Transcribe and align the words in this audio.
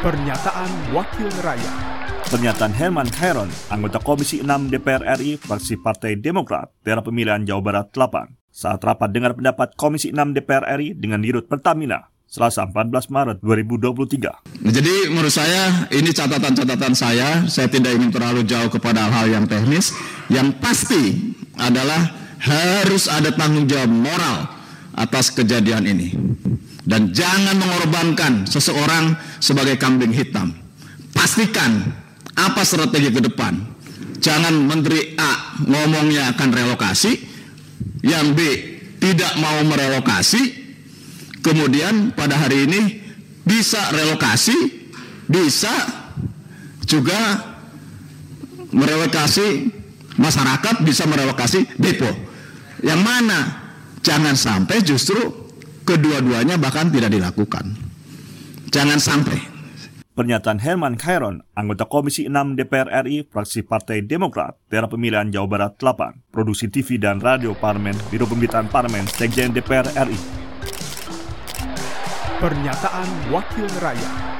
Pernyataan 0.00 0.96
Wakil 0.96 1.28
Rakyat 1.44 1.76
Pernyataan 2.32 2.72
Herman 2.72 3.04
Khairon, 3.12 3.52
anggota 3.68 4.00
Komisi 4.00 4.40
6 4.40 4.72
DPR 4.72 5.04
RI, 5.20 5.36
fraksi 5.36 5.76
Partai 5.76 6.16
Demokrat, 6.16 6.72
daerah 6.80 7.04
pemilihan 7.04 7.44
Jawa 7.44 7.60
Barat 7.60 7.92
8, 7.92 8.32
saat 8.48 8.80
rapat 8.80 9.12
dengar 9.12 9.36
pendapat 9.36 9.76
Komisi 9.76 10.08
6 10.08 10.32
DPR 10.32 10.64
RI 10.80 10.96
dengan 10.96 11.20
Dirut 11.20 11.44
Pertamina, 11.52 12.08
Selasa 12.24 12.64
14 12.64 13.12
Maret 13.12 13.44
2023. 13.44 14.72
Jadi 14.72 14.94
menurut 15.12 15.36
saya 15.36 15.84
ini 15.92 16.16
catatan-catatan 16.16 16.96
saya, 16.96 17.44
saya 17.44 17.68
tidak 17.68 17.92
ingin 17.92 18.08
terlalu 18.08 18.48
jauh 18.48 18.72
kepada 18.72 19.04
hal-hal 19.04 19.28
yang 19.28 19.44
teknis. 19.44 19.92
Yang 20.32 20.56
pasti 20.64 21.36
adalah 21.60 22.08
harus 22.40 23.04
ada 23.04 23.36
tanggung 23.36 23.68
jawab 23.68 23.92
moral 23.92 24.48
atas 24.96 25.28
kejadian 25.28 25.84
ini. 25.84 26.16
Dan 26.90 27.14
jangan 27.14 27.54
mengorbankan 27.54 28.50
seseorang 28.50 29.14
sebagai 29.38 29.78
kambing 29.78 30.10
hitam. 30.10 30.50
Pastikan 31.14 31.86
apa 32.34 32.66
strategi 32.66 33.14
ke 33.14 33.22
depan. 33.22 33.54
Jangan 34.18 34.52
Menteri 34.66 35.14
A 35.14 35.62
ngomongnya 35.70 36.34
akan 36.34 36.50
relokasi, 36.50 37.14
yang 38.02 38.34
B 38.34 38.40
tidak 38.98 39.38
mau 39.38 39.62
merelokasi, 39.64 40.42
kemudian 41.40 42.10
pada 42.12 42.36
hari 42.36 42.66
ini 42.66 42.80
bisa 43.46 43.80
relokasi, 43.94 44.58
bisa 45.30 45.72
juga 46.84 47.48
merelokasi 48.74 49.70
masyarakat, 50.18 50.82
bisa 50.82 51.06
merelokasi 51.06 51.70
depo. 51.78 52.10
Yang 52.82 53.00
mana 53.00 53.38
jangan 54.04 54.34
sampai 54.34 54.82
justru 54.84 55.49
kedua-duanya 55.84 56.56
bahkan 56.60 56.88
tidak 56.88 57.12
dilakukan. 57.12 57.76
Jangan 58.70 59.00
sampai. 59.02 59.38
Pernyataan 60.10 60.60
Herman 60.60 61.00
Khairon, 61.00 61.40
anggota 61.56 61.88
Komisi 61.88 62.28
6 62.28 62.58
DPR 62.58 62.92
RI, 63.06 63.24
fraksi 63.30 63.64
Partai 63.64 64.04
Demokrat, 64.04 64.58
daerah 64.68 64.90
pemilihan 64.90 65.32
Jawa 65.32 65.48
Barat 65.48 65.72
8, 65.80 66.28
produksi 66.28 66.68
TV 66.68 67.00
dan 67.00 67.24
radio 67.24 67.56
Parlemen, 67.56 67.96
Biro 68.12 68.28
Pemberitaan 68.28 68.68
Parlemen, 68.68 69.08
Sekjen 69.08 69.54
DPR 69.56 69.88
RI. 69.96 70.18
Pernyataan 72.36 73.08
Wakil 73.32 73.68
Rakyat 73.80 74.30